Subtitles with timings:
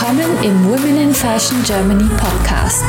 [0.00, 2.82] Willkommen im Women in Fashion Germany Podcast,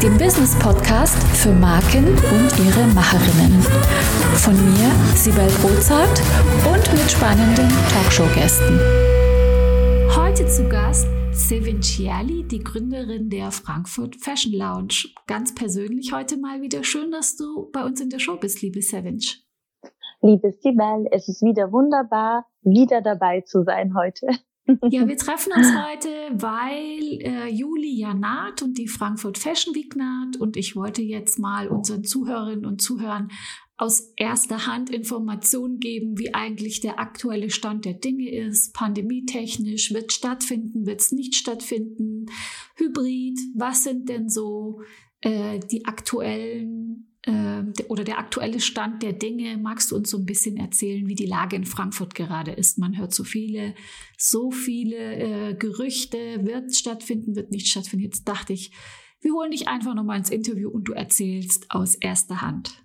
[0.00, 3.60] dem Business Podcast für Marken und ihre Macherinnen.
[4.36, 6.22] Von mir, Sibel Rozart
[6.72, 8.78] und mit spannenden Talkshow-Gästen.
[10.14, 15.08] Heute zu Gast Sevin Ciali, die Gründerin der Frankfurt Fashion Lounge.
[15.26, 18.82] Ganz persönlich heute mal wieder schön, dass du bei uns in der Show bist, liebe
[18.82, 19.44] Sevinch.
[20.20, 24.28] Liebe Sibel, es ist wieder wunderbar, wieder dabei zu sein heute.
[24.66, 29.96] Ja, wir treffen uns heute, weil äh, Juli ja naht und die Frankfurt Fashion Week
[29.96, 30.36] naht.
[30.36, 33.28] Und ich wollte jetzt mal unseren Zuhörerinnen und Zuhörern
[33.76, 38.72] aus erster Hand Informationen geben, wie eigentlich der aktuelle Stand der Dinge ist.
[38.74, 42.26] Pandemietechnisch wird stattfinden, wird es nicht stattfinden,
[42.76, 44.82] Hybrid, was sind denn so
[45.20, 49.56] äh, die aktuellen äh, oder der aktuelle Stand der Dinge.
[49.58, 52.78] Magst du uns so ein bisschen erzählen, wie die Lage in Frankfurt gerade ist?
[52.78, 53.74] Man hört so viele,
[54.18, 58.04] so viele äh, Gerüchte, wird stattfinden, wird nicht stattfinden.
[58.04, 58.72] Jetzt dachte ich,
[59.20, 62.82] wir holen dich einfach nochmal ins Interview und du erzählst aus erster Hand.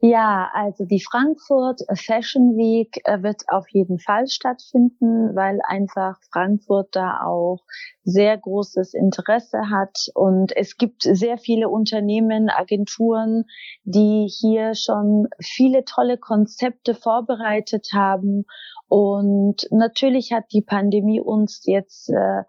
[0.00, 6.88] Ja, also die Frankfurt Fashion Week äh, wird auf jeden Fall stattfinden, weil einfach Frankfurt
[6.92, 7.64] da auch
[8.04, 10.08] sehr großes Interesse hat.
[10.14, 13.44] Und es gibt sehr viele Unternehmen, Agenturen,
[13.84, 18.44] die hier schon viele tolle Konzepte vorbereitet haben.
[18.88, 22.42] Und natürlich hat die Pandemie uns jetzt äh,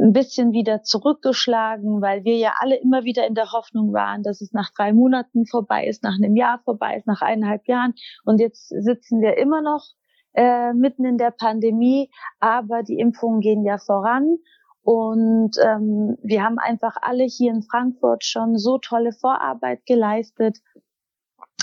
[0.00, 4.40] ein bisschen wieder zurückgeschlagen, weil wir ja alle immer wieder in der Hoffnung waren, dass
[4.40, 7.94] es nach drei Monaten vorbei ist, nach einem Jahr vorbei ist, nach eineinhalb Jahren.
[8.24, 9.84] Und jetzt sitzen wir immer noch
[10.32, 14.38] äh, mitten in der Pandemie, aber die Impfungen gehen ja voran.
[14.82, 20.58] Und ähm, wir haben einfach alle hier in Frankfurt schon so tolle Vorarbeit geleistet,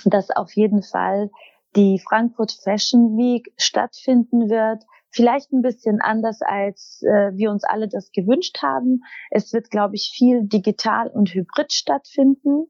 [0.05, 1.31] dass auf jeden Fall
[1.75, 4.83] die Frankfurt Fashion Week stattfinden wird
[5.17, 9.01] Vielleicht ein bisschen anders, als äh, wir uns alle das gewünscht haben.
[9.31, 12.67] Es wird, glaube ich, viel digital und hybrid stattfinden.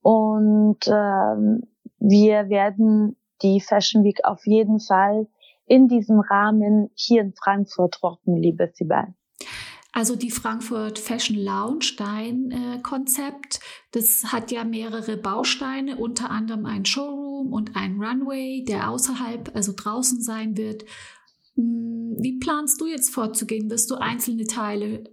[0.00, 1.64] Und ähm,
[1.98, 5.28] wir werden die Fashion Week auf jeden Fall
[5.66, 9.14] in diesem Rahmen hier in Frankfurt rocken, liebe Sibel.
[9.92, 13.60] Also die Frankfurt Fashion Lounge, dein äh, Konzept,
[13.92, 19.74] das hat ja mehrere Bausteine, unter anderem ein Showroom und ein Runway, der außerhalb, also
[19.76, 20.84] draußen sein wird
[21.56, 23.70] wie planst du jetzt vorzugehen?
[23.70, 25.04] Wirst du einzelne Teile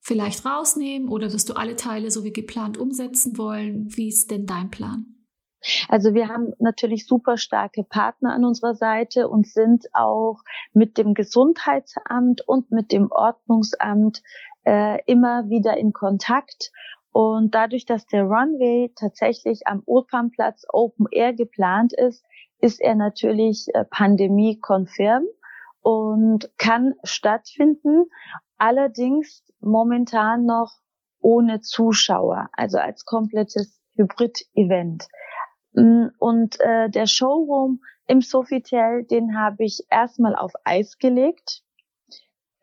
[0.00, 3.86] vielleicht rausnehmen oder wirst du alle Teile so wie geplant umsetzen wollen?
[3.96, 5.06] Wie ist denn dein Plan?
[5.88, 10.40] Also wir haben natürlich super starke Partner an unserer Seite und sind auch
[10.72, 14.22] mit dem Gesundheitsamt und mit dem Ordnungsamt
[14.64, 16.70] äh, immer wieder in Kontakt.
[17.10, 22.24] Und dadurch, dass der Runway tatsächlich am Opernplatz Open Air geplant ist,
[22.60, 25.24] ist er natürlich äh, pandemie-konfirm
[25.88, 28.10] und kann stattfinden,
[28.58, 30.70] allerdings momentan noch
[31.18, 35.08] ohne Zuschauer, also als komplettes Hybrid-Event.
[35.72, 41.62] Mm, und äh, der Showroom im Sofitel, den habe ich erstmal auf Eis gelegt.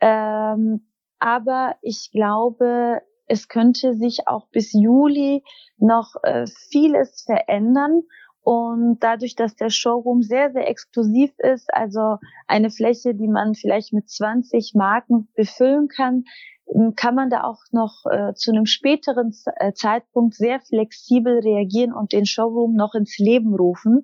[0.01, 0.87] Ähm,
[1.17, 5.43] aber ich glaube, es könnte sich auch bis Juli
[5.77, 8.03] noch äh, vieles verändern.
[8.45, 13.91] Und dadurch, dass der Showroom sehr, sehr exklusiv ist, also eine Fläche, die man vielleicht
[13.91, 16.25] mit 20 Marken befüllen kann,
[16.67, 21.91] ähm, kann man da auch noch äh, zu einem späteren äh, Zeitpunkt sehr flexibel reagieren
[21.91, 24.03] und den Showroom noch ins Leben rufen.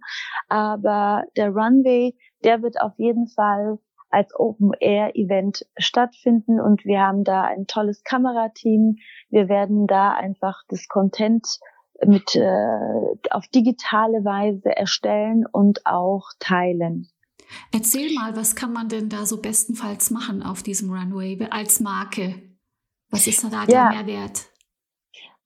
[0.49, 3.77] Aber der Runway, der wird auf jeden Fall
[4.09, 8.95] als Open-Air-Event stattfinden und wir haben da ein tolles Kamerateam.
[9.29, 11.45] Wir werden da einfach das Content
[12.05, 17.09] mit äh, auf digitale Weise erstellen und auch teilen.
[17.71, 22.35] Erzähl mal, was kann man denn da so bestenfalls machen auf diesem Runway als Marke?
[23.09, 24.51] Was ist da der Mehrwert?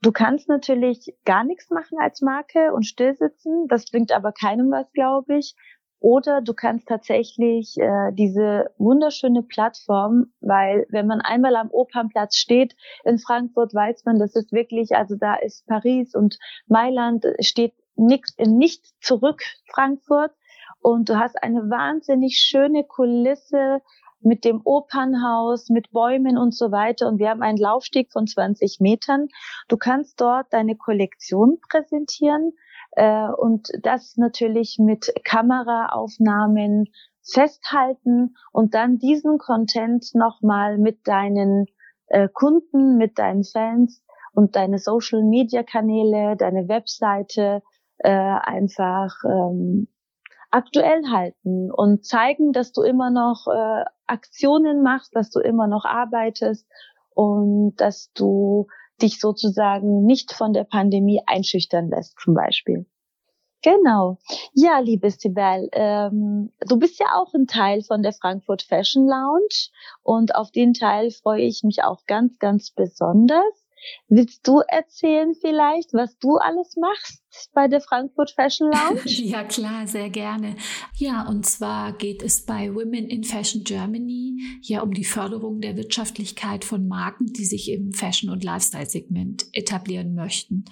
[0.01, 3.67] Du kannst natürlich gar nichts machen als Marke und stillsitzen.
[3.67, 5.55] Das bringt aber keinem was, glaube ich.
[5.99, 12.75] Oder du kannst tatsächlich äh, diese wunderschöne Plattform, weil wenn man einmal am Opernplatz steht
[13.03, 16.37] in Frankfurt, weiß man, das ist wirklich, also da ist Paris und
[16.67, 19.41] Mailand steht nicht, nicht zurück
[19.73, 20.31] Frankfurt
[20.79, 23.81] und du hast eine wahnsinnig schöne Kulisse
[24.21, 27.07] mit dem Opernhaus, mit Bäumen und so weiter.
[27.07, 29.27] Und wir haben einen Laufstieg von 20 Metern.
[29.67, 32.53] Du kannst dort deine Kollektion präsentieren
[32.95, 36.85] äh, und das natürlich mit Kameraaufnahmen
[37.23, 41.65] festhalten und dann diesen Content nochmal mit deinen
[42.07, 44.03] äh, Kunden, mit deinen Fans
[44.33, 47.63] und deine Social Media Kanäle, deine Webseite
[47.99, 49.87] äh, einfach ähm,
[50.51, 55.85] aktuell halten und zeigen, dass du immer noch äh, Aktionen machst, dass du immer noch
[55.85, 56.67] arbeitest
[57.13, 58.67] und dass du
[59.01, 62.85] dich sozusagen nicht von der Pandemie einschüchtern lässt, zum Beispiel.
[63.61, 64.19] Genau.
[64.53, 69.71] Ja, liebe Sibel, ähm, du bist ja auch ein Teil von der Frankfurt Fashion Lounge
[70.03, 73.64] und auf den Teil freue ich mich auch ganz, ganz besonders.
[74.07, 77.21] Willst du erzählen vielleicht, was du alles machst
[77.53, 79.01] bei der Frankfurt Fashion Lounge?
[79.05, 80.55] ja, klar, sehr gerne.
[80.95, 85.75] Ja, und zwar geht es bei Women in Fashion Germany ja um die Förderung der
[85.75, 90.65] Wirtschaftlichkeit von Marken, die sich im Fashion- und Lifestyle-Segment etablieren möchten.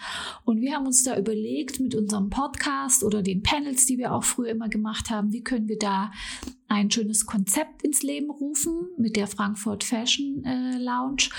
[0.46, 4.24] Und wir haben uns da überlegt, mit unserem Podcast oder den Panels, die wir auch
[4.24, 6.12] früher immer gemacht haben, wie können wir da
[6.68, 11.30] ein schönes Konzept ins Leben rufen mit der Frankfurt Fashion äh, Lounge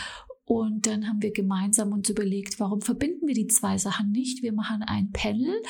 [0.44, 4.42] und dann haben wir gemeinsam uns überlegt, warum verbinden wir die zwei Sachen nicht?
[4.42, 5.62] Wir machen ein Panel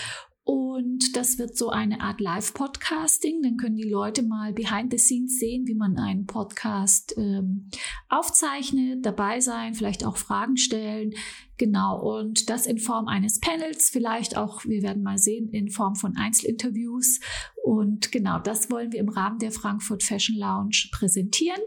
[0.44, 3.40] und das wird so eine Art Live-Podcasting.
[3.40, 7.70] Dann können die Leute mal behind the scenes sehen, wie man einen Podcast ähm,
[8.10, 11.14] aufzeichnet, dabei sein, vielleicht auch Fragen stellen.
[11.56, 11.98] Genau.
[11.98, 16.14] Und das in Form eines Panels, vielleicht auch, wir werden mal sehen, in Form von
[16.14, 17.20] Einzelinterviews.
[17.64, 21.60] Und genau das wollen wir im Rahmen der Frankfurt Fashion Lounge präsentieren.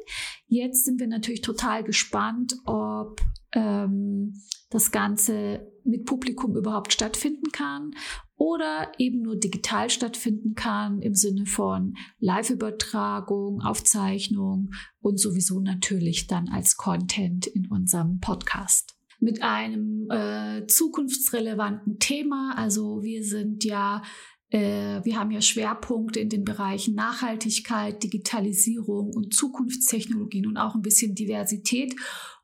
[0.46, 3.22] Jetzt sind wir natürlich total gespannt, ob
[3.54, 4.34] ähm,
[4.70, 7.94] das Ganze mit Publikum überhaupt stattfinden kann
[8.38, 16.48] oder eben nur digital stattfinden kann im Sinne von Live-Übertragung, Aufzeichnung und sowieso natürlich dann
[16.48, 18.96] als Content in unserem Podcast.
[19.20, 22.54] Mit einem äh, zukunftsrelevanten Thema.
[22.56, 24.04] Also wir sind ja
[24.50, 30.82] äh, wir haben ja Schwerpunkte in den Bereichen Nachhaltigkeit, Digitalisierung und Zukunftstechnologien und auch ein
[30.82, 31.96] bisschen Diversität.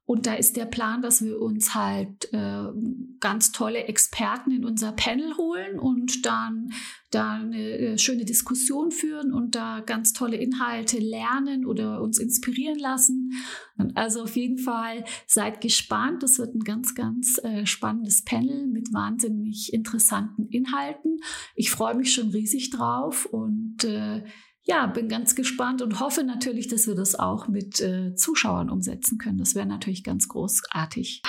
[0.05, 2.65] Und da ist der Plan, dass wir uns halt äh,
[3.21, 6.73] ganz tolle Experten in unser Panel holen und dann
[7.09, 12.79] da eine äh, schöne Diskussion führen und da ganz tolle Inhalte lernen oder uns inspirieren
[12.79, 13.31] lassen.
[13.95, 16.21] Also auf jeden Fall seid gespannt.
[16.21, 21.19] Das wird ein ganz, ganz äh, spannendes Panel mit wahnsinnig interessanten Inhalten.
[21.55, 24.23] Ich freue mich schon riesig drauf und äh,
[24.65, 29.17] ja, bin ganz gespannt und hoffe natürlich, dass wir das auch mit äh, Zuschauern umsetzen
[29.17, 29.37] können.
[29.37, 31.21] Das wäre natürlich ganz großartig.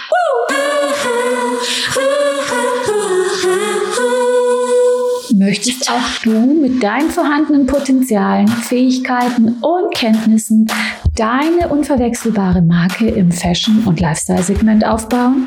[5.37, 10.67] Möchtest auch du mit deinen vorhandenen Potenzialen, Fähigkeiten und Kenntnissen
[11.15, 15.47] deine unverwechselbare Marke im Fashion- und Lifestyle-Segment aufbauen?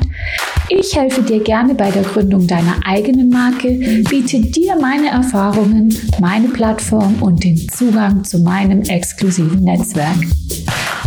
[0.70, 3.70] Ich helfe dir gerne bei der Gründung deiner eigenen Marke,
[4.08, 10.16] biete dir meine Erfahrungen, meine Plattform und den Zugang zu meinem exklusiven Netzwerk.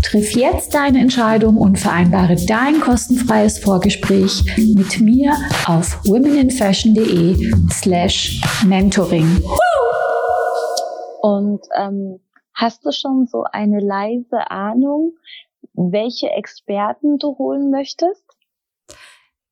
[0.04, 4.44] Triff jetzt deine Entscheidung und vereinbare dein kostenfreies Vorgespräch
[4.76, 5.34] mit mir
[5.68, 9.44] auf womeninfashion.de slash mentoring.
[11.22, 12.20] Und ähm,
[12.62, 15.18] hast du schon so eine leise Ahnung,
[15.74, 18.24] welche Experten du holen möchtest?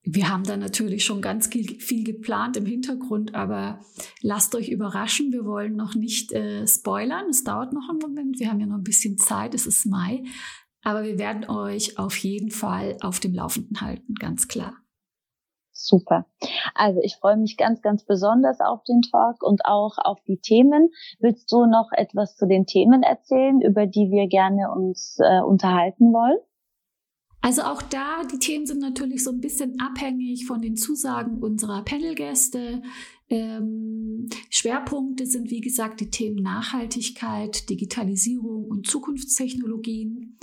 [0.03, 3.79] Wir haben da natürlich schon ganz viel geplant im Hintergrund, aber
[4.21, 5.31] lasst euch überraschen.
[5.31, 7.29] Wir wollen noch nicht äh, spoilern.
[7.29, 8.39] Es dauert noch einen Moment.
[8.39, 9.53] Wir haben ja noch ein bisschen Zeit.
[9.53, 10.23] Es ist Mai.
[10.81, 14.77] Aber wir werden euch auf jeden Fall auf dem Laufenden halten, ganz klar.
[15.85, 16.25] Super.
[16.75, 20.89] Also ich freue mich ganz, ganz besonders auf den Talk und auch auf die Themen.
[21.19, 26.11] Willst du noch etwas zu den Themen erzählen, über die wir gerne uns äh, unterhalten
[26.11, 26.37] wollen?
[27.41, 31.83] Also auch da, die Themen sind natürlich so ein bisschen abhängig von den Zusagen unserer
[31.85, 32.81] Panelgäste.
[33.29, 40.37] Ähm, Schwerpunkte sind, wie gesagt, die Themen Nachhaltigkeit, Digitalisierung und Zukunftstechnologien.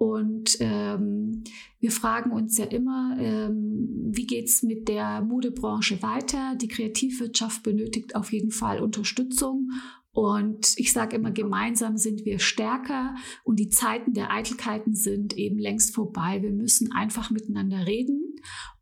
[0.00, 1.44] Und ähm,
[1.78, 6.54] wir fragen uns ja immer, ähm, wie geht's mit der Modebranche weiter?
[6.56, 9.68] Die Kreativwirtschaft benötigt auf jeden Fall Unterstützung.
[10.10, 13.14] Und ich sage immer, gemeinsam sind wir stärker
[13.44, 16.40] und die Zeiten der Eitelkeiten sind eben längst vorbei.
[16.40, 18.29] Wir müssen einfach miteinander reden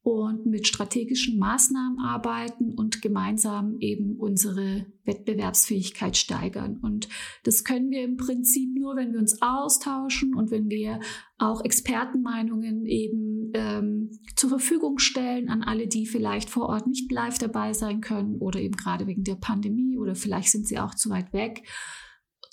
[0.02, 6.78] und mit strategischen Maßnahmen arbeiten und gemeinsam eben unsere Wettbewerbsfähigkeit steigern.
[6.80, 7.08] Und
[7.44, 11.00] das können wir im Prinzip nur, wenn wir uns austauschen und wenn wir
[11.36, 17.38] auch Expertenmeinungen eben ähm, zur Verfügung stellen an alle, die vielleicht vor Ort nicht live
[17.38, 21.10] dabei sein können oder eben gerade wegen der Pandemie oder vielleicht sind sie auch zu
[21.10, 21.64] weit weg.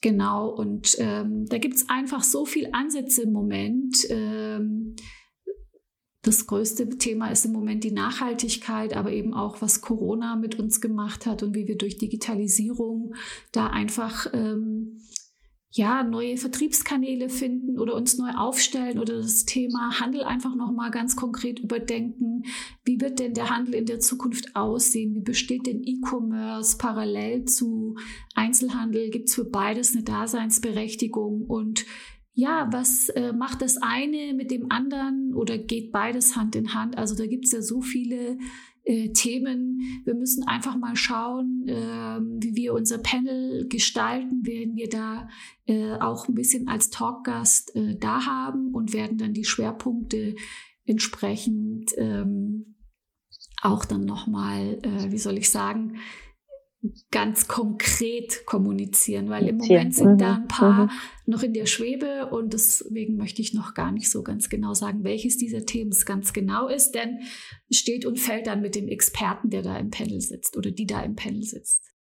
[0.02, 4.06] Genau, und ähm, da gibt es einfach so viele Ansätze im Moment.
[4.10, 4.96] Ähm,
[6.26, 10.82] das größte Thema ist im Moment die Nachhaltigkeit, aber eben auch, was Corona mit uns
[10.82, 13.14] gemacht hat und wie wir durch Digitalisierung
[13.52, 15.02] da einfach ähm,
[15.72, 21.18] ja, neue Vertriebskanäle finden oder uns neu aufstellen oder das Thema Handel einfach nochmal ganz
[21.18, 22.44] konkret überdenken.
[22.86, 25.14] Wie wird denn der Handel in der Zukunft aussehen?
[25.14, 27.98] Wie besteht denn E-Commerce parallel zu
[28.36, 29.10] Einzelhandel?
[29.10, 31.44] Gibt es für beides eine Daseinsberechtigung?
[31.46, 31.86] Und
[32.36, 36.98] ja, was äh, macht das eine mit dem anderen oder geht beides Hand in Hand?
[36.98, 38.38] Also da gibt es ja so viele
[38.84, 39.80] äh, Themen.
[40.04, 44.46] Wir müssen einfach mal schauen, äh, wie wir unser Panel gestalten.
[44.46, 45.30] Werden wir da
[45.66, 50.36] äh, auch ein bisschen als Talkgast äh, da haben und werden dann die Schwerpunkte
[50.86, 52.76] entsprechend ähm,
[53.62, 55.96] auch dann nochmal, äh, wie soll ich sagen,
[57.12, 60.42] ganz konkret kommunizieren, weil im Moment sind da mhm.
[60.42, 60.92] ein paar mhm.
[61.26, 65.04] noch in der Schwebe und deswegen möchte ich noch gar nicht so ganz genau sagen,
[65.04, 67.20] welches dieser Themen es ganz genau ist, denn
[67.72, 71.02] steht und fällt dann mit dem Experten, der da im Panel sitzt oder die da
[71.02, 71.94] im Panel sitzt.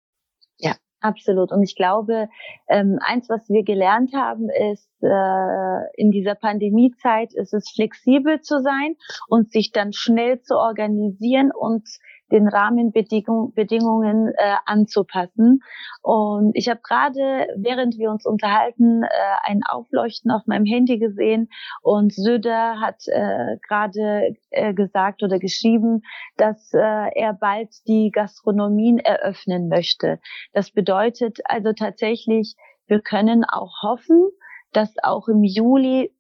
[0.58, 1.52] Ja, absolut.
[1.52, 2.30] Und ich glaube,
[2.70, 8.62] ähm, eins, was wir gelernt haben, ist, äh, in dieser Pandemiezeit ist es flexibel zu
[8.62, 8.96] sein
[9.28, 11.88] und sich dann schnell zu organisieren und
[12.32, 15.60] den Rahmenbedingungen äh, anzupassen.
[16.02, 19.08] Und ich habe gerade, während wir uns unterhalten, äh,
[19.44, 21.50] ein Aufleuchten auf meinem Handy gesehen
[21.82, 26.02] und Söder hat äh, gerade äh, gesagt oder geschrieben,
[26.38, 30.20] dass äh, er bald die Gastronomien eröffnen möchte.
[30.54, 32.56] Das bedeutet also tatsächlich,
[32.88, 34.30] wir können auch hoffen,
[34.72, 36.14] dass auch im Juli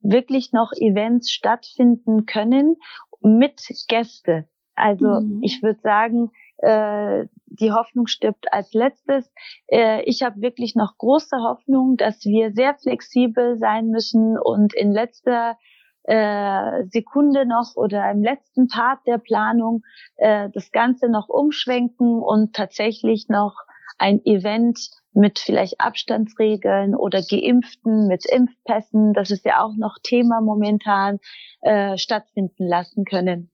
[0.00, 2.76] wirklich noch Events stattfinden können
[3.20, 4.48] mit Gäste.
[4.74, 5.40] Also mhm.
[5.42, 9.30] ich würde sagen, äh, die Hoffnung stirbt als letztes.
[9.68, 14.92] Äh, ich habe wirklich noch große Hoffnung, dass wir sehr flexibel sein müssen und in
[14.92, 15.56] letzter
[16.04, 19.82] äh, Sekunde noch oder im letzten Part der Planung
[20.16, 23.54] äh, das Ganze noch umschwenken und tatsächlich noch
[23.98, 24.80] ein Event
[25.12, 31.18] mit vielleicht Abstandsregeln oder Geimpften mit Impfpässen, das ist ja auch noch Thema momentan,
[31.60, 33.51] äh, stattfinden lassen können.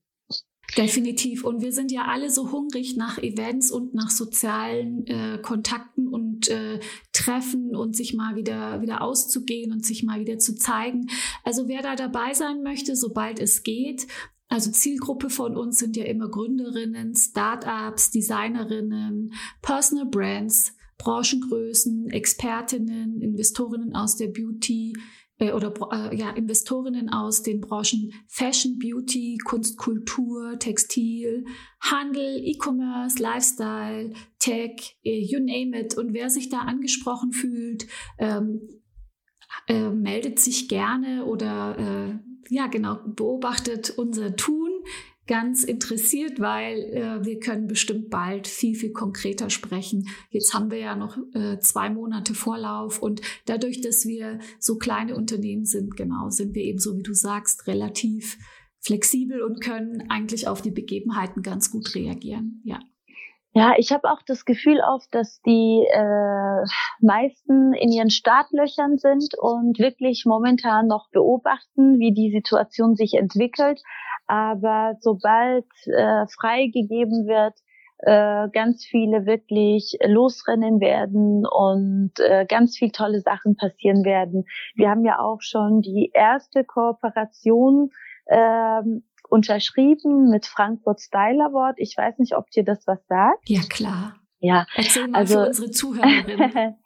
[0.77, 1.43] Definitiv.
[1.43, 6.47] Und wir sind ja alle so hungrig nach Events und nach sozialen äh, Kontakten und
[6.49, 6.79] äh,
[7.11, 11.07] Treffen und sich mal wieder, wieder auszugehen und sich mal wieder zu zeigen.
[11.43, 14.07] Also wer da dabei sein möchte, sobald es geht,
[14.47, 23.95] also Zielgruppe von uns sind ja immer Gründerinnen, Startups, Designerinnen, Personal Brands, Branchengrößen, Expertinnen, Investorinnen
[23.95, 24.93] aus der Beauty,
[25.39, 31.45] oder äh, ja, Investorinnen aus den Branchen Fashion, Beauty, Kunst, Kultur, Textil,
[31.79, 35.97] Handel, E-Commerce, Lifestyle, Tech, äh, you name it.
[35.97, 38.61] Und wer sich da angesprochen fühlt, ähm,
[39.67, 44.68] äh, meldet sich gerne oder äh, ja genau beobachtet unser Tun
[45.29, 50.07] ganz interessiert, weil äh, wir können bestimmt bald viel, viel konkreter sprechen.
[50.31, 55.15] Jetzt haben wir ja noch äh, zwei Monate Vorlauf und dadurch, dass wir so kleine
[55.15, 58.39] Unternehmen sind, genau, sind wir eben so, wie du sagst, relativ
[58.79, 62.61] flexibel und können eigentlich auf die Begebenheiten ganz gut reagieren.
[62.63, 62.79] Ja.
[63.59, 66.63] Ja, ich habe auch das Gefühl oft, dass die äh,
[67.01, 73.81] meisten in ihren Startlöchern sind und wirklich momentan noch beobachten, wie die Situation sich entwickelt.
[74.27, 77.55] Aber sobald äh, freigegeben wird,
[77.97, 84.45] äh, ganz viele wirklich losrennen werden und äh, ganz viel tolle Sachen passieren werden.
[84.75, 87.89] Wir haben ja auch schon die erste Kooperation
[88.29, 91.75] ähm, unterschrieben mit Frankfurt Style Award.
[91.77, 93.47] Ich weiß nicht, ob dir das was sagt.
[93.47, 94.15] Ja, klar.
[94.39, 96.75] Ja, Erzähl mal also, für unsere Zuhörerinnen.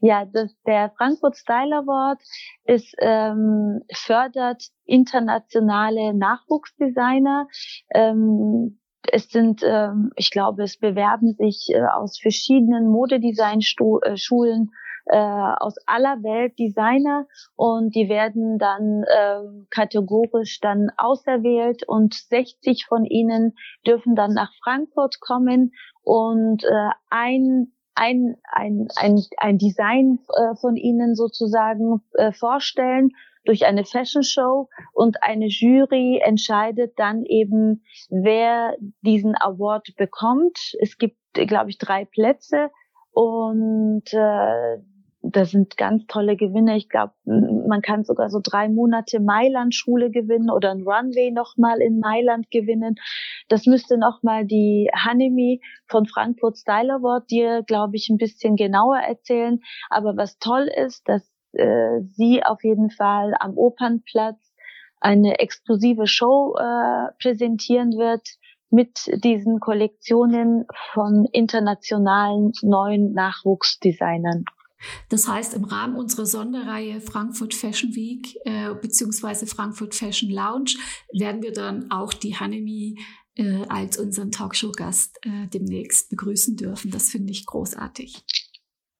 [0.00, 2.20] Ja, das, der Frankfurt Style Award
[2.64, 7.48] ist, ähm, fördert internationale Nachwuchsdesigner.
[7.92, 8.78] Ähm,
[9.10, 14.70] es sind, ähm, ich glaube, es bewerben sich äh, aus verschiedenen Modedesign-Schulen
[15.06, 22.86] äh, aus aller Welt Designer und die werden dann ähm, kategorisch dann auserwählt und 60
[22.86, 23.54] von ihnen
[23.86, 30.76] dürfen dann nach Frankfurt kommen und äh, ein ein, ein, ein, ein Design äh, von
[30.76, 33.10] ihnen sozusagen äh, vorstellen
[33.44, 40.58] durch eine Fashion Show und eine Jury entscheidet dann eben, wer diesen Award bekommt.
[40.80, 42.70] Es gibt, glaube ich, drei Plätze
[43.10, 44.78] und äh,
[45.22, 46.76] das sind ganz tolle Gewinne.
[46.76, 52.00] Ich glaube, man kann sogar so drei Monate Mailand-Schule gewinnen oder ein Runway nochmal in
[52.00, 52.96] Mailand gewinnen.
[53.48, 58.98] Das müsste nochmal die Hanemi von Frankfurt Style Award dir, glaube ich, ein bisschen genauer
[58.98, 59.60] erzählen.
[59.90, 64.52] Aber was toll ist, dass äh, sie auf jeden Fall am Opernplatz
[65.00, 68.26] eine exklusive Show äh, präsentieren wird
[68.70, 74.44] mit diesen Kollektionen von internationalen neuen Nachwuchsdesignern.
[75.08, 79.46] Das heißt, im Rahmen unserer Sonderreihe Frankfurt Fashion Week äh, bzw.
[79.46, 80.72] Frankfurt Fashion Lounge
[81.12, 82.98] werden wir dann auch die Hanemi
[83.36, 86.90] äh, als unseren Talkshow-Gast äh, demnächst begrüßen dürfen.
[86.90, 88.24] Das finde ich großartig.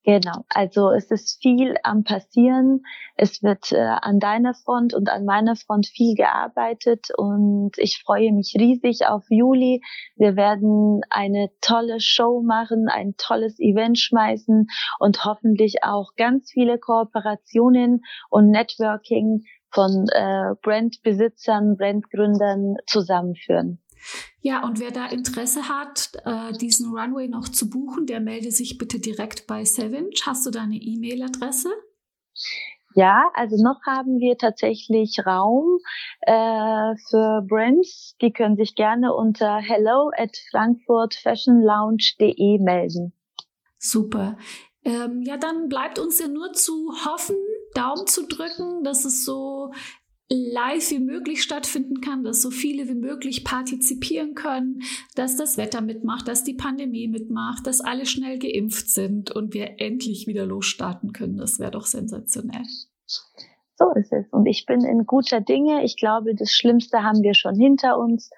[0.05, 2.83] Genau, also es ist viel am passieren.
[3.17, 8.33] Es wird äh, an deiner Front und an meiner Front viel gearbeitet und ich freue
[8.33, 9.81] mich riesig auf Juli.
[10.17, 14.67] Wir werden eine tolle Show machen, ein tolles Event schmeißen
[14.99, 23.82] und hoffentlich auch ganz viele Kooperationen und Networking von äh, Brandbesitzern, Brandgründern zusammenführen.
[24.41, 28.79] Ja, und wer da Interesse hat, äh, diesen Runway noch zu buchen, der melde sich
[28.79, 30.23] bitte direkt bei Savage.
[30.27, 31.71] Hast du da eine E-Mail-Adresse?
[32.95, 35.79] Ja, also noch haben wir tatsächlich Raum
[36.23, 38.17] äh, für Brands.
[38.21, 43.13] Die können sich gerne unter hello at frankfurtfashionlounge.de melden.
[43.79, 44.37] Super.
[44.85, 47.37] Ähm, ja, dann bleibt uns ja nur zu hoffen,
[47.75, 49.73] Daumen zu drücken, dass es so
[50.33, 54.81] live wie möglich stattfinden kann, dass so viele wie möglich partizipieren können,
[55.15, 59.81] dass das Wetter mitmacht, dass die Pandemie mitmacht, dass alle schnell geimpft sind und wir
[59.81, 61.37] endlich wieder losstarten können.
[61.37, 62.65] Das wäre doch sensationell.
[63.77, 64.27] So ist es.
[64.31, 65.85] Und ich bin in guter Dinge.
[65.85, 68.31] Ich glaube, das Schlimmste haben wir schon hinter uns.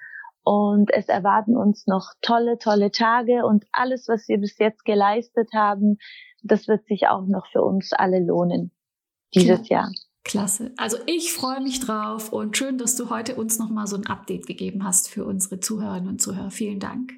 [0.42, 3.46] Und es erwarten uns noch tolle, tolle Tage.
[3.46, 5.96] Und alles, was wir bis jetzt geleistet haben,
[6.42, 8.70] das wird sich auch noch für uns alle lohnen
[9.34, 9.78] dieses ja.
[9.78, 9.90] Jahr.
[10.25, 10.73] Klasse.
[10.76, 14.47] Also ich freue mich drauf und schön, dass du heute uns nochmal so ein Update
[14.47, 16.50] gegeben hast für unsere Zuhörerinnen und Zuhörer.
[16.50, 17.12] Vielen Dank.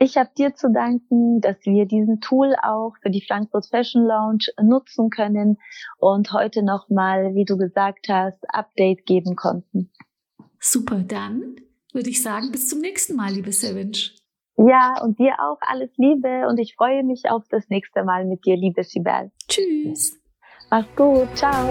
[0.00, 4.46] Ich habe dir zu danken, dass wir diesen Tool auch für die Frankfurt Fashion Lounge
[4.62, 5.58] nutzen können
[5.98, 9.90] und heute nochmal, wie du gesagt hast, Update geben konnten.
[10.60, 11.56] Super, dann
[11.92, 14.12] würde ich sagen, bis zum nächsten Mal, liebe Savage.
[14.56, 18.44] Ja, und dir auch alles Liebe und ich freue mich auf das nächste Mal mit
[18.44, 19.32] dir, liebe Sibel.
[19.48, 20.18] Tschüss.
[20.70, 21.28] Mach's gut.
[21.34, 21.66] Ciao.